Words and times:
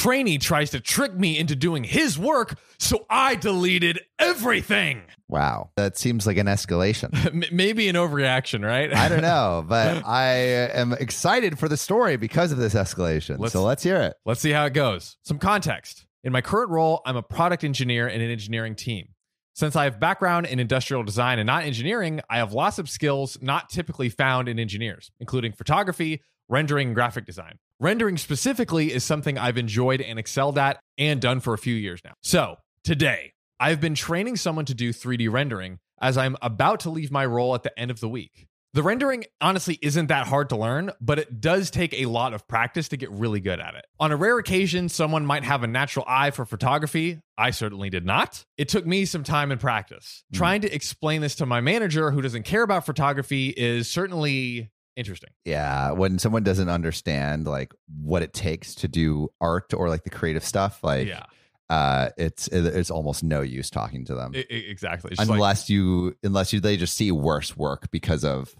Trainee 0.00 0.38
tries 0.38 0.70
to 0.70 0.80
trick 0.80 1.14
me 1.14 1.38
into 1.38 1.54
doing 1.54 1.84
his 1.84 2.18
work, 2.18 2.58
so 2.78 3.04
I 3.10 3.34
deleted 3.34 4.00
everything. 4.18 5.02
Wow. 5.28 5.72
That 5.76 5.98
seems 5.98 6.26
like 6.26 6.38
an 6.38 6.46
escalation. 6.46 7.52
Maybe 7.52 7.86
an 7.86 7.96
overreaction, 7.96 8.64
right? 8.66 8.90
I 8.94 9.10
don't 9.10 9.20
know, 9.20 9.62
but 9.68 10.02
I 10.06 10.28
am 10.72 10.94
excited 10.94 11.58
for 11.58 11.68
the 11.68 11.76
story 11.76 12.16
because 12.16 12.50
of 12.50 12.56
this 12.56 12.72
escalation. 12.72 13.38
Let's- 13.38 13.52
so 13.52 13.62
let's 13.62 13.82
hear 13.82 14.00
it. 14.00 14.14
Let's 14.24 14.40
see 14.40 14.52
how 14.52 14.64
it 14.64 14.72
goes. 14.72 15.18
Some 15.22 15.38
context. 15.38 16.06
In 16.24 16.32
my 16.32 16.40
current 16.40 16.70
role, 16.70 17.02
I'm 17.04 17.16
a 17.16 17.22
product 17.22 17.62
engineer 17.62 18.08
in 18.08 18.22
an 18.22 18.30
engineering 18.30 18.76
team. 18.76 19.08
Since 19.52 19.76
I 19.76 19.84
have 19.84 20.00
background 20.00 20.46
in 20.46 20.60
industrial 20.60 21.02
design 21.02 21.38
and 21.38 21.46
not 21.46 21.64
engineering, 21.64 22.22
I 22.30 22.38
have 22.38 22.54
lots 22.54 22.78
of 22.78 22.88
skills 22.88 23.36
not 23.42 23.68
typically 23.68 24.08
found 24.08 24.48
in 24.48 24.58
engineers, 24.58 25.10
including 25.20 25.52
photography, 25.52 26.22
rendering, 26.50 26.88
and 26.88 26.94
graphic 26.94 27.24
design. 27.24 27.58
Rendering 27.78 28.18
specifically 28.18 28.92
is 28.92 29.04
something 29.04 29.38
I've 29.38 29.56
enjoyed 29.56 30.02
and 30.02 30.18
excelled 30.18 30.58
at 30.58 30.80
and 30.98 31.20
done 31.20 31.40
for 31.40 31.54
a 31.54 31.58
few 31.58 31.74
years 31.74 32.00
now. 32.04 32.12
So, 32.22 32.56
today, 32.84 33.32
I've 33.58 33.80
been 33.80 33.94
training 33.94 34.36
someone 34.36 34.66
to 34.66 34.74
do 34.74 34.92
3D 34.92 35.32
rendering 35.32 35.78
as 36.00 36.18
I'm 36.18 36.36
about 36.42 36.80
to 36.80 36.90
leave 36.90 37.10
my 37.10 37.24
role 37.24 37.54
at 37.54 37.62
the 37.62 37.78
end 37.78 37.90
of 37.90 38.00
the 38.00 38.08
week. 38.08 38.48
The 38.72 38.84
rendering 38.84 39.24
honestly 39.40 39.80
isn't 39.82 40.06
that 40.06 40.28
hard 40.28 40.50
to 40.50 40.56
learn, 40.56 40.92
but 41.00 41.18
it 41.18 41.40
does 41.40 41.70
take 41.70 41.92
a 41.92 42.06
lot 42.06 42.34
of 42.34 42.46
practice 42.46 42.88
to 42.88 42.96
get 42.96 43.10
really 43.10 43.40
good 43.40 43.58
at 43.58 43.74
it. 43.74 43.84
On 43.98 44.12
a 44.12 44.16
rare 44.16 44.38
occasion, 44.38 44.88
someone 44.88 45.26
might 45.26 45.42
have 45.42 45.64
a 45.64 45.66
natural 45.66 46.04
eye 46.06 46.30
for 46.30 46.44
photography. 46.44 47.18
I 47.36 47.50
certainly 47.50 47.90
did 47.90 48.06
not. 48.06 48.44
It 48.56 48.68
took 48.68 48.86
me 48.86 49.06
some 49.06 49.24
time 49.24 49.50
and 49.50 49.60
practice. 49.60 50.22
Mm. 50.32 50.38
Trying 50.38 50.60
to 50.60 50.72
explain 50.72 51.20
this 51.20 51.34
to 51.36 51.46
my 51.46 51.60
manager 51.60 52.12
who 52.12 52.22
doesn't 52.22 52.44
care 52.44 52.62
about 52.62 52.86
photography 52.86 53.48
is 53.48 53.90
certainly 53.90 54.70
interesting. 54.96 55.30
Yeah, 55.44 55.92
when 55.92 56.18
someone 56.18 56.42
doesn't 56.42 56.68
understand 56.68 57.46
like 57.46 57.72
what 58.02 58.22
it 58.22 58.32
takes 58.32 58.74
to 58.76 58.88
do 58.88 59.28
art 59.40 59.72
or 59.74 59.88
like 59.88 60.04
the 60.04 60.10
creative 60.10 60.44
stuff, 60.44 60.82
like 60.82 61.08
yeah, 61.08 61.24
uh 61.68 62.10
it's 62.16 62.48
it's 62.48 62.90
almost 62.90 63.22
no 63.22 63.40
use 63.42 63.70
talking 63.70 64.04
to 64.06 64.14
them. 64.14 64.32
I- 64.34 64.38
I- 64.50 64.54
exactly. 64.54 65.10
It's 65.12 65.18
just 65.20 65.30
like- 65.30 65.36
unless 65.36 65.70
you 65.70 66.16
unless 66.22 66.52
you 66.52 66.60
they 66.60 66.76
just 66.76 66.94
see 66.96 67.12
worse 67.12 67.56
work 67.56 67.90
because 67.90 68.24
of 68.24 68.54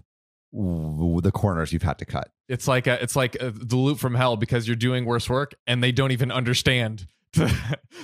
w- 0.52 1.20
the 1.20 1.32
corners 1.32 1.72
you've 1.72 1.82
had 1.82 1.98
to 1.98 2.04
cut. 2.04 2.30
it's 2.48 2.66
like 2.66 2.86
a, 2.86 3.00
it's 3.02 3.14
like 3.16 3.36
a, 3.40 3.50
the 3.50 3.76
loop 3.76 3.98
from 3.98 4.14
hell 4.14 4.36
because 4.36 4.66
you're 4.66 4.76
doing 4.76 5.04
worse 5.04 5.28
work 5.30 5.54
and 5.66 5.82
they 5.82 5.92
don't 5.92 6.10
even 6.12 6.30
understand 6.32 7.06
to 7.32 7.48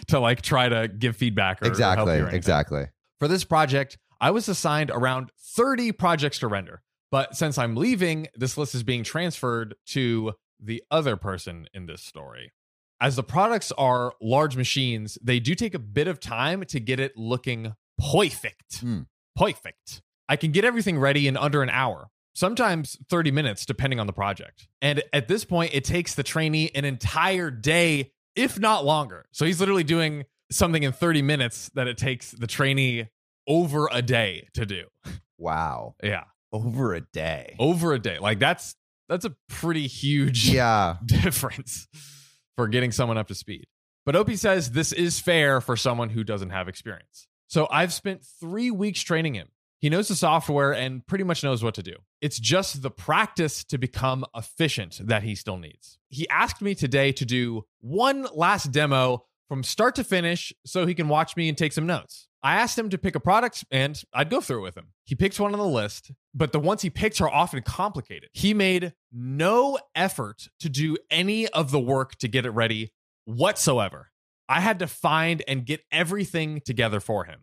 to 0.06 0.20
like 0.20 0.40
try 0.42 0.68
to 0.68 0.86
give 0.88 1.16
feedback 1.16 1.60
or 1.62 1.66
or 1.66 1.68
exactly, 1.68 2.16
you 2.18 2.24
or 2.24 2.28
exactly. 2.28 2.86
For 3.18 3.26
this 3.28 3.42
project, 3.44 3.98
I 4.20 4.30
was 4.30 4.48
assigned 4.48 4.90
around 4.90 5.30
30 5.56 5.92
projects 5.92 6.38
to 6.40 6.46
render. 6.48 6.82
But 7.10 7.36
since 7.36 7.58
I'm 7.58 7.76
leaving, 7.76 8.28
this 8.34 8.58
list 8.58 8.74
is 8.74 8.82
being 8.82 9.04
transferred 9.04 9.74
to 9.88 10.32
the 10.60 10.82
other 10.90 11.16
person 11.16 11.66
in 11.72 11.86
this 11.86 12.02
story. 12.02 12.52
As 13.00 13.16
the 13.16 13.22
products 13.22 13.72
are 13.72 14.14
large 14.22 14.56
machines, 14.56 15.18
they 15.22 15.38
do 15.38 15.54
take 15.54 15.74
a 15.74 15.78
bit 15.78 16.08
of 16.08 16.18
time 16.18 16.64
to 16.64 16.80
get 16.80 16.98
it 16.98 17.16
looking 17.16 17.74
perfect. 17.98 18.78
Hmm. 18.80 19.00
Perfect. 19.36 20.02
I 20.28 20.36
can 20.36 20.50
get 20.50 20.64
everything 20.64 20.98
ready 20.98 21.28
in 21.28 21.36
under 21.36 21.62
an 21.62 21.68
hour, 21.68 22.08
sometimes 22.34 22.96
30 23.10 23.30
minutes, 23.30 23.66
depending 23.66 24.00
on 24.00 24.06
the 24.06 24.12
project. 24.12 24.66
And 24.80 25.02
at 25.12 25.28
this 25.28 25.44
point, 25.44 25.74
it 25.74 25.84
takes 25.84 26.14
the 26.14 26.22
trainee 26.22 26.70
an 26.74 26.84
entire 26.84 27.50
day, 27.50 28.12
if 28.34 28.58
not 28.58 28.84
longer. 28.84 29.26
So 29.30 29.44
he's 29.44 29.60
literally 29.60 29.84
doing 29.84 30.24
something 30.50 30.82
in 30.82 30.92
30 30.92 31.22
minutes 31.22 31.70
that 31.74 31.86
it 31.86 31.98
takes 31.98 32.30
the 32.30 32.46
trainee 32.46 33.08
over 33.46 33.88
a 33.92 34.02
day 34.02 34.48
to 34.54 34.66
do. 34.66 34.84
Wow. 35.38 35.96
Yeah. 36.02 36.24
Over 36.52 36.94
a 36.94 37.00
day. 37.00 37.56
Over 37.58 37.92
a 37.92 37.98
day. 37.98 38.18
Like 38.18 38.38
that's 38.38 38.74
that's 39.08 39.24
a 39.24 39.34
pretty 39.48 39.86
huge 39.86 40.48
Yeah. 40.52 40.96
difference 41.04 41.86
for 42.56 42.68
getting 42.68 42.92
someone 42.92 43.18
up 43.18 43.28
to 43.28 43.34
speed. 43.34 43.66
But 44.04 44.16
OP 44.16 44.30
says 44.32 44.70
this 44.72 44.92
is 44.92 45.18
fair 45.20 45.60
for 45.60 45.76
someone 45.76 46.10
who 46.10 46.24
doesn't 46.24 46.50
have 46.50 46.68
experience. 46.68 47.26
So 47.48 47.68
I've 47.70 47.92
spent 47.92 48.24
three 48.40 48.70
weeks 48.70 49.00
training 49.02 49.34
him. 49.34 49.48
He 49.78 49.90
knows 49.90 50.08
the 50.08 50.14
software 50.16 50.72
and 50.72 51.06
pretty 51.06 51.22
much 51.24 51.44
knows 51.44 51.62
what 51.62 51.74
to 51.74 51.82
do. 51.82 51.94
It's 52.20 52.38
just 52.40 52.82
the 52.82 52.90
practice 52.90 53.62
to 53.64 53.78
become 53.78 54.24
efficient 54.34 55.00
that 55.04 55.22
he 55.22 55.34
still 55.34 55.58
needs. 55.58 55.98
He 56.08 56.28
asked 56.28 56.62
me 56.62 56.74
today 56.74 57.12
to 57.12 57.24
do 57.24 57.66
one 57.80 58.26
last 58.34 58.72
demo 58.72 59.24
from 59.48 59.62
start 59.62 59.94
to 59.96 60.04
finish 60.04 60.52
so 60.64 60.86
he 60.86 60.94
can 60.94 61.08
watch 61.08 61.36
me 61.36 61.48
and 61.48 61.56
take 61.56 61.72
some 61.72 61.86
notes. 61.86 62.28
I 62.42 62.56
asked 62.56 62.78
him 62.78 62.90
to 62.90 62.98
pick 62.98 63.14
a 63.14 63.20
product 63.20 63.64
and 63.70 64.00
I'd 64.12 64.30
go 64.30 64.40
through 64.40 64.58
it 64.58 64.62
with 64.62 64.76
him. 64.76 64.88
He 65.04 65.14
picks 65.14 65.40
one 65.40 65.52
on 65.52 65.58
the 65.58 65.66
list, 65.66 66.12
but 66.34 66.52
the 66.52 66.60
ones 66.60 66.82
he 66.82 66.90
picks 66.90 67.20
are 67.20 67.28
often 67.28 67.62
complicated. 67.62 68.28
He 68.32 68.54
made 68.54 68.92
no 69.12 69.78
effort 69.94 70.48
to 70.60 70.68
do 70.68 70.96
any 71.10 71.48
of 71.48 71.70
the 71.70 71.80
work 71.80 72.16
to 72.18 72.28
get 72.28 72.46
it 72.46 72.50
ready 72.50 72.92
whatsoever. 73.24 74.10
I 74.48 74.60
had 74.60 74.78
to 74.78 74.86
find 74.86 75.42
and 75.48 75.66
get 75.66 75.80
everything 75.90 76.60
together 76.60 77.00
for 77.00 77.24
him. 77.24 77.40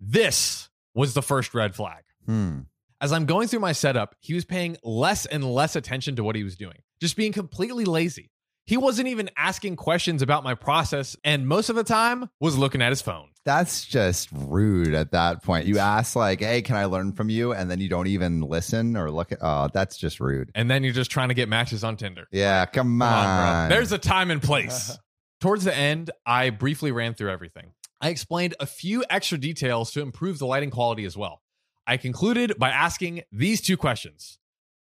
This 0.00 0.70
was 0.94 1.14
the 1.14 1.22
first 1.22 1.52
red 1.52 1.74
flag. 1.74 2.04
Hmm. 2.24 2.60
As 3.00 3.12
I'm 3.12 3.26
going 3.26 3.48
through 3.48 3.60
my 3.60 3.72
setup, 3.72 4.16
he 4.20 4.34
was 4.34 4.44
paying 4.44 4.76
less 4.82 5.26
and 5.26 5.44
less 5.44 5.76
attention 5.76 6.16
to 6.16 6.24
what 6.24 6.36
he 6.36 6.42
was 6.42 6.56
doing, 6.56 6.78
just 7.00 7.16
being 7.16 7.32
completely 7.32 7.84
lazy. 7.84 8.30
He 8.68 8.76
wasn't 8.76 9.08
even 9.08 9.30
asking 9.34 9.76
questions 9.76 10.20
about 10.20 10.44
my 10.44 10.54
process, 10.54 11.16
and 11.24 11.48
most 11.48 11.70
of 11.70 11.76
the 11.76 11.84
time 11.84 12.28
was 12.38 12.58
looking 12.58 12.82
at 12.82 12.90
his 12.90 13.00
phone. 13.00 13.30
That's 13.46 13.86
just 13.86 14.28
rude 14.30 14.92
at 14.92 15.12
that 15.12 15.42
point. 15.42 15.64
You 15.64 15.78
ask 15.78 16.14
like, 16.14 16.40
"Hey, 16.40 16.60
can 16.60 16.76
I 16.76 16.84
learn 16.84 17.12
from 17.12 17.30
you?" 17.30 17.54
and 17.54 17.70
then 17.70 17.80
you 17.80 17.88
don't 17.88 18.08
even 18.08 18.42
listen 18.42 18.94
or 18.94 19.10
look 19.10 19.32
at. 19.32 19.38
Oh, 19.40 19.70
that's 19.72 19.96
just 19.96 20.20
rude. 20.20 20.50
And 20.54 20.70
then 20.70 20.84
you're 20.84 20.92
just 20.92 21.10
trying 21.10 21.28
to 21.28 21.34
get 21.34 21.48
matches 21.48 21.82
on 21.82 21.96
Tinder. 21.96 22.28
Yeah, 22.30 22.66
come 22.66 23.00
on. 23.00 23.10
Come 23.10 23.46
on. 23.46 23.68
There's 23.70 23.90
a 23.92 23.96
time 23.96 24.30
and 24.30 24.42
place. 24.42 24.98
Towards 25.40 25.64
the 25.64 25.74
end, 25.74 26.10
I 26.26 26.50
briefly 26.50 26.92
ran 26.92 27.14
through 27.14 27.30
everything. 27.30 27.72
I 28.02 28.10
explained 28.10 28.54
a 28.60 28.66
few 28.66 29.02
extra 29.08 29.38
details 29.38 29.92
to 29.92 30.02
improve 30.02 30.38
the 30.38 30.46
lighting 30.46 30.70
quality 30.70 31.06
as 31.06 31.16
well. 31.16 31.40
I 31.86 31.96
concluded 31.96 32.58
by 32.58 32.68
asking 32.68 33.22
these 33.32 33.62
two 33.62 33.78
questions 33.78 34.38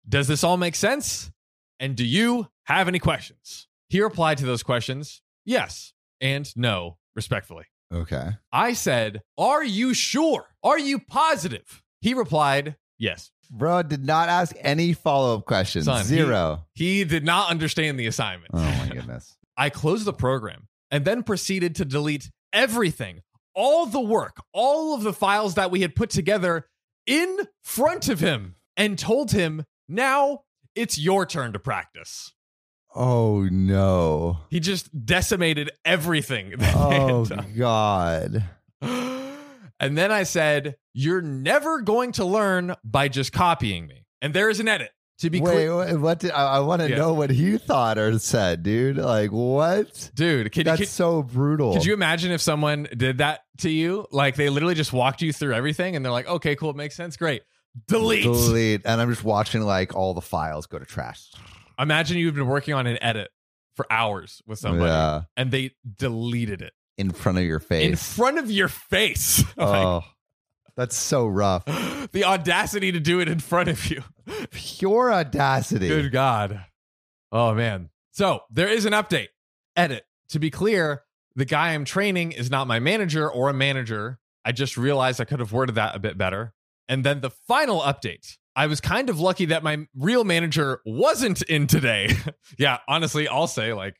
Does 0.09 0.29
this 0.29 0.43
all 0.43 0.57
make 0.57 0.77
sense? 0.77 1.31
And 1.79 1.97
do 1.97 2.05
you 2.05 2.49
have 2.65 2.89
any 2.89 2.99
questions? 2.99 3.69
He 3.89 4.01
replied 4.01 4.39
to 4.39 4.47
those 4.47 4.63
questions 4.63 5.23
yes 5.45 5.93
and 6.21 6.51
no, 6.57 6.97
respectfully. 7.15 7.65
okay. 7.93 8.31
I 8.53 8.73
said, 8.73 9.23
Are 9.39 9.63
you 9.65 9.95
sure? 9.95 10.47
Are 10.63 10.79
you 10.79 10.99
positive? 10.99 11.83
He 12.01 12.15
replied, 12.15 12.77
Yes. 12.99 13.31
Bro 13.51 13.85
did 13.85 14.05
not 14.05 14.29
ask 14.29 14.57
any 14.61 14.93
follow 14.93 15.37
up 15.39 15.45
questions. 15.45 15.85
Son, 15.85 16.01
he- 16.01 16.05
Zero. 16.07 16.65
He 16.75 17.05
did 17.05 17.25
not 17.25 17.51
understand 17.51 17.99
the 18.01 18.07
assignment. 18.07 18.51
oh 18.55 18.59
my 18.59 18.89
goodness. 18.93 19.37
I 19.57 19.71
closed 19.71 20.05
the 20.05 20.13
program 20.13 20.67
and 20.91 21.05
then 21.05 21.23
proceeded 21.23 21.77
to 21.77 21.85
delete 21.85 22.31
everything, 22.53 23.21
all 23.55 23.87
the 23.87 24.01
work, 24.01 24.43
all 24.53 24.95
of 24.95 25.03
the 25.03 25.13
files 25.13 25.55
that 25.55 25.71
we 25.71 25.83
had 25.83 25.95
put 25.95 26.11
together 26.11 26.67
in 27.07 27.39
front 27.63 28.09
of 28.09 28.19
him 28.21 28.57
and 28.77 28.99
told 28.99 29.31
him, 29.31 29.65
now 29.89 30.41
it's 30.77 30.99
your 30.99 31.27
turn 31.27 31.53
to 31.55 31.59
practice. 31.59 32.33
Oh 32.95 33.49
no. 33.51 34.39
He 34.51 34.61
just 34.61 35.05
decimated 35.05 35.71
everything. 35.85 36.51
that 36.51 36.59
they 36.61 36.67
had 36.67 37.11
Oh 37.11 37.27
god. 37.57 38.45
and 39.81 39.99
then 39.99 40.11
I 40.11 40.23
said, 40.23 40.77
You're 40.95 41.23
never 41.23 41.83
going 41.83 42.13
to 42.13 42.25
learn 42.25 42.75
by 42.85 43.09
just 43.09 43.33
copying 43.33 43.87
me. 43.87 44.07
And 44.23 44.33
there 44.33 44.49
is 44.49 44.61
an 44.61 44.69
edit. 44.69 44.91
To 45.21 45.31
be 45.31 45.41
Wait, 45.41 45.51
clear, 45.51 45.77
wait, 45.79 45.97
what 45.97 46.19
did 46.19 46.31
I, 46.33 46.57
I 46.57 46.61
want 46.61 46.83
to 46.83 46.91
Yeah. 46.91 46.97
know 46.97 47.15
what 47.15 47.31
he 47.31 47.57
thought 47.57 47.97
or 47.97 48.19
said, 48.19 48.63
dude? 48.63 48.99
Like 48.99 49.33
what? 49.33 50.11
dude, 50.15 50.53
can, 50.53 50.65
That's 50.65 50.91
so 50.91 51.23
brutal. 51.23 51.73
Could 51.73 51.87
you 51.87 51.95
imagine 51.95 52.33
if 52.33 52.43
someone 52.43 52.87
did 52.95 53.19
that 53.19 53.41
to 53.59 53.71
you? 53.71 54.07
Like 54.11 54.37
they 54.37 54.51
literally 54.51 54.75
just 54.75 54.93
walked 54.93 55.23
you 55.23 55.33
through 55.33 55.55
everything 55.55 55.97
and 55.97 56.05
they're 56.05 56.13
like, 56.13 56.29
okay, 56.29 56.55
cool, 56.55 56.69
it 56.69 56.77
makes 56.77 56.95
sense. 56.97 57.17
Great. 57.17 57.43
Delete. 57.89 58.25
delete? 58.25 58.83
And 58.85 59.01
I'm 59.01 59.11
just 59.11 59.25
watching 59.25 59.63
like 59.63 59.95
all 59.95 60.15
the 60.15 60.21
files 60.21 60.67
go 60.67 60.79
to 60.79 60.85
trash. 60.85 61.31
Imagine 61.79 62.19
you've 62.19 62.35
been 62.35 62.47
working 62.47 62.75
on 62.75 62.87
an 62.87 62.99
edit 63.03 63.31
for 63.75 63.87
hours 63.91 64.43
with 64.47 64.59
somebody 64.59 64.91
Yeah. 64.91 65.23
and 65.37 65.51
they 65.51 65.73
deleted 65.99 66.63
it 66.63 66.73
In 66.97 67.11
front 67.11 67.37
of 67.39 67.45
your 67.45 67.61
face. 67.61 67.87
in 67.87 67.97
front 67.97 68.39
of 68.39 68.51
your 68.51 68.69
face. 68.69 69.45
oh. 69.59 70.03
That's 70.77 70.97
so 70.97 71.27
rough. 71.27 71.65
The 72.13 72.25
audacity 72.25 72.93
to 72.93 73.01
do 73.01 73.19
it 73.19 73.27
in 73.29 73.41
front 73.41 73.69
of 73.69 73.91
you. 73.91 74.03
Pure 74.53 75.13
audacity. 75.13 75.89
Good 75.89 76.13
God. 76.13 76.65
Oh, 77.33 77.53
man. 77.53 77.91
So 78.13 78.41
there 78.49 78.69
is 78.69 78.85
an 78.85 78.93
update. 78.93 79.29
Edit. 79.75 80.05
To 80.29 80.39
be 80.39 80.51
clear, 80.51 81.03
the 81.35 81.45
guy 81.45 81.75
I'm 81.75 81.85
training 81.85 82.31
is 82.33 82.49
not 82.49 82.69
my 82.69 82.79
manager 82.79 83.29
or 83.29 83.49
a 83.49 83.53
manager. 83.53 84.21
I 84.45 84.53
just 84.53 84.77
realized 84.77 85.21
I 85.21 85.25
could 85.25 85.41
have 85.41 85.53
worded 85.53 85.75
that 85.75 85.97
a 85.97 85.99
bit 85.99 86.17
better. 86.17 86.55
And 86.89 87.05
then 87.05 87.21
the 87.21 87.31
final 87.31 87.81
update. 87.81 88.37
I 88.55 88.69
was 88.69 88.81
kind 88.81 89.11
of 89.11 89.21
lucky 89.21 89.47
that 89.47 89.63
my 89.63 89.87
real 89.95 90.25
manager 90.25 90.81
wasn't 90.87 91.43
in 91.43 91.67
today. 91.67 92.09
yeah, 92.59 92.79
honestly, 92.89 93.29
I'll 93.29 93.47
say, 93.47 93.75
like, 93.75 93.97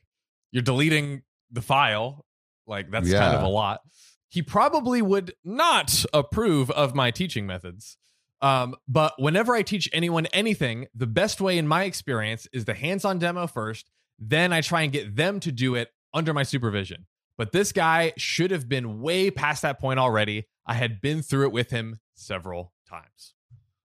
you're 0.51 0.63
deleting 0.63 1.21
the 1.51 1.61
file. 1.61 2.25
Like, 2.65 2.89
that's 2.89 3.11
kind 3.11 3.35
of 3.35 3.43
a 3.43 3.47
lot. 3.47 3.81
He 4.29 4.41
probably 4.41 5.01
would 5.01 5.33
not 5.45 6.05
approve 6.11 6.71
of 6.71 6.95
my 6.95 7.11
teaching 7.11 7.45
methods. 7.45 7.97
Um, 8.41 8.75
but 8.87 9.13
whenever 9.17 9.55
I 9.55 9.61
teach 9.61 9.89
anyone 9.93 10.25
anything, 10.27 10.87
the 10.93 11.07
best 11.07 11.39
way 11.39 11.57
in 11.57 11.67
my 11.67 11.83
experience 11.83 12.47
is 12.51 12.65
the 12.65 12.73
hands 12.73 13.05
on 13.05 13.19
demo 13.19 13.47
first. 13.47 13.89
Then 14.19 14.53
I 14.53 14.61
try 14.61 14.81
and 14.81 14.91
get 14.91 15.15
them 15.15 15.39
to 15.41 15.51
do 15.51 15.75
it 15.75 15.89
under 16.13 16.33
my 16.33 16.43
supervision. 16.43 17.05
But 17.37 17.51
this 17.51 17.71
guy 17.71 18.13
should 18.17 18.49
have 18.49 18.67
been 18.67 19.01
way 19.01 19.29
past 19.29 19.61
that 19.61 19.79
point 19.79 19.99
already. 19.99 20.47
I 20.65 20.73
had 20.73 20.99
been 20.99 21.21
through 21.21 21.45
it 21.45 21.51
with 21.51 21.69
him 21.69 21.99
several 22.15 22.73
times. 22.87 23.33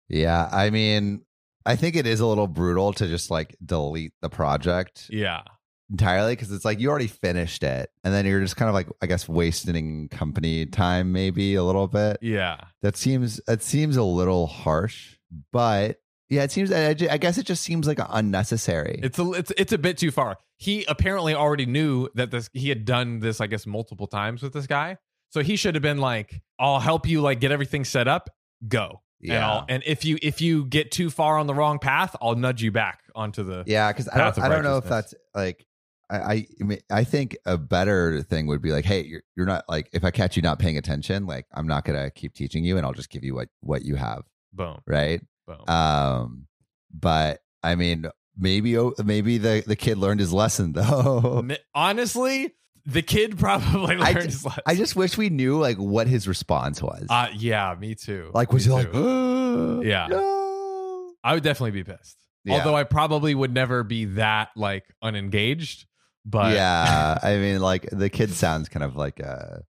Yeah, 0.08 0.48
I 0.52 0.70
mean, 0.70 1.22
I 1.66 1.76
think 1.76 1.96
it 1.96 2.06
is 2.06 2.20
a 2.20 2.26
little 2.26 2.46
brutal 2.46 2.92
to 2.94 3.06
just 3.06 3.30
like 3.30 3.56
delete 3.64 4.12
the 4.22 4.30
project 4.30 5.06
Yeah. 5.10 5.42
entirely 5.90 6.32
because 6.32 6.50
it's 6.52 6.64
like 6.64 6.80
you 6.80 6.88
already 6.88 7.06
finished 7.08 7.62
it, 7.62 7.90
and 8.04 8.12
then 8.14 8.24
you're 8.26 8.40
just 8.40 8.56
kind 8.56 8.68
of 8.68 8.74
like 8.74 8.88
I 9.02 9.06
guess 9.06 9.28
wasting 9.28 10.08
company 10.08 10.64
time 10.66 11.12
maybe 11.12 11.54
a 11.56 11.62
little 11.64 11.88
bit. 11.88 12.18
Yeah. 12.22 12.58
That 12.82 12.96
seems 12.96 13.40
that 13.46 13.62
seems 13.62 13.96
a 13.96 14.02
little 14.02 14.46
harsh, 14.46 15.16
but 15.52 15.98
yeah, 16.30 16.42
it 16.42 16.50
seems. 16.52 16.70
I, 16.72 16.88
I 16.90 17.16
guess 17.16 17.38
it 17.38 17.46
just 17.46 17.62
seems 17.62 17.86
like 17.86 17.98
unnecessary. 18.06 19.00
It's 19.02 19.18
a 19.18 19.30
it's 19.32 19.52
it's 19.56 19.72
a 19.72 19.78
bit 19.78 19.96
too 19.98 20.10
far. 20.10 20.36
He 20.58 20.84
apparently 20.86 21.34
already 21.34 21.64
knew 21.66 22.08
that 22.14 22.30
this 22.30 22.50
he 22.52 22.68
had 22.68 22.84
done 22.84 23.20
this, 23.20 23.40
I 23.40 23.46
guess, 23.46 23.66
multiple 23.66 24.06
times 24.06 24.42
with 24.42 24.52
this 24.52 24.66
guy. 24.66 24.98
So 25.30 25.42
he 25.42 25.56
should 25.56 25.74
have 25.74 25.82
been 25.82 25.98
like, 25.98 26.42
I'll 26.58 26.80
help 26.80 27.06
you 27.06 27.20
like 27.20 27.40
get 27.40 27.50
everything 27.52 27.84
set 27.84 28.08
up, 28.08 28.28
go. 28.66 29.02
And, 29.20 29.32
yeah, 29.32 29.50
I'll, 29.50 29.64
and 29.68 29.82
if 29.84 30.04
you 30.04 30.18
if 30.22 30.40
you 30.40 30.64
get 30.64 30.92
too 30.92 31.10
far 31.10 31.38
on 31.38 31.46
the 31.46 31.54
wrong 31.54 31.78
path, 31.78 32.14
I'll 32.20 32.36
nudge 32.36 32.62
you 32.62 32.70
back 32.70 33.00
onto 33.14 33.42
the 33.42 33.64
yeah, 33.66 33.90
because 33.92 34.08
I 34.08 34.18
don't, 34.18 34.38
I 34.38 34.48
don't 34.48 34.64
know 34.64 34.76
if 34.76 34.84
that's 34.84 35.14
like. 35.34 35.64
I, 36.10 36.16
I 36.16 36.46
I 36.60 36.64
mean, 36.64 36.78
I 36.90 37.04
think 37.04 37.36
a 37.44 37.58
better 37.58 38.22
thing 38.22 38.46
would 38.46 38.62
be 38.62 38.70
like, 38.70 38.86
hey, 38.86 39.04
you're 39.04 39.22
you're 39.36 39.44
not 39.44 39.64
like 39.68 39.90
if 39.92 40.04
I 40.04 40.10
catch 40.10 40.36
you 40.36 40.42
not 40.42 40.58
paying 40.58 40.78
attention, 40.78 41.26
like 41.26 41.46
I'm 41.52 41.66
not 41.66 41.84
gonna 41.84 42.10
keep 42.10 42.32
teaching 42.32 42.64
you, 42.64 42.78
and 42.78 42.86
I'll 42.86 42.94
just 42.94 43.10
give 43.10 43.24
you 43.24 43.34
what 43.34 43.48
what 43.60 43.82
you 43.82 43.96
have, 43.96 44.22
boom, 44.54 44.78
right? 44.86 45.20
boom. 45.48 45.68
Um, 45.68 46.46
but 46.92 47.40
I 47.62 47.74
mean, 47.74 48.06
maybe 48.36 48.78
oh, 48.78 48.94
maybe 49.04 49.38
the 49.38 49.64
the 49.66 49.76
kid 49.76 49.98
learned 49.98 50.20
his 50.20 50.32
lesson 50.32 50.72
though. 50.74 51.44
Honestly, 51.74 52.54
the 52.88 53.02
kid 53.02 53.38
probably 53.38 53.94
I 54.00 54.12
learned 54.12 54.24
his 54.24 54.44
lesson. 54.44 54.62
I 54.66 54.74
just 54.74 54.96
wish 54.96 55.16
we 55.18 55.28
knew 55.28 55.58
like 55.58 55.76
what 55.76 56.06
his 56.08 56.26
response 56.26 56.82
was. 56.82 57.06
uh, 57.10 57.28
yeah, 57.34 57.74
me 57.78 57.94
too. 57.94 58.30
like, 58.34 58.52
was 58.52 58.66
Me 58.66 58.72
he 58.74 58.78
like, 58.82 58.92
too. 58.92 59.82
Yeah. 59.84 60.06
no. 60.08 61.12
I 61.22 61.34
would 61.34 61.42
definitely 61.42 61.72
be 61.72 61.84
pissed. 61.84 62.16
Yeah. 62.44 62.54
Although 62.54 62.74
I 62.76 62.84
probably 62.84 63.34
would 63.34 63.52
never 63.52 63.82
be 63.84 64.06
that 64.06 64.48
like 64.56 64.84
unengaged. 65.02 65.86
But 66.24 66.54
yeah, 66.54 67.18
I 67.22 67.36
mean, 67.36 67.60
like 67.60 67.88
the 67.90 68.08
kid 68.08 68.30
sounds 68.32 68.68
kind 68.68 68.82
of 68.84 68.96
like 68.96 69.20
a 69.20 69.62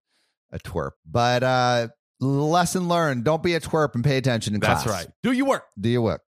a 0.52 0.58
twerp, 0.58 0.92
but 1.06 1.42
uh 1.42 1.88
lesson 2.20 2.88
learned: 2.88 3.24
don't 3.24 3.42
be 3.42 3.54
a 3.54 3.60
twerp 3.60 3.94
and 3.94 4.02
pay 4.04 4.16
attention 4.16 4.54
in 4.54 4.60
that's 4.60 4.84
class. 4.84 5.04
right. 5.04 5.14
Do 5.22 5.32
you 5.32 5.44
work? 5.44 5.64
Do 5.78 5.88
your 5.88 6.02
work. 6.02 6.18